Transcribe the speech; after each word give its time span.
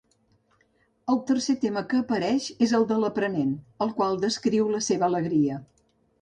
El 1.15 1.19
tercer 1.27 1.53
tema 1.65 1.83
que 1.91 1.99
apareix 2.03 2.47
és 2.67 2.73
el 2.79 2.87
de 2.93 2.97
l'aprenent, 3.03 3.53
el 3.87 3.93
qual 4.01 4.19
descriu 4.25 4.73
la 4.79 4.83
seva 4.89 5.07
alegria. 5.11 5.61